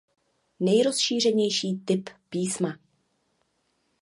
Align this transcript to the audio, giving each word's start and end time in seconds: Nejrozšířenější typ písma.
Nejrozšířenější 0.59 1.77
typ 1.85 2.09
písma. 2.29 2.79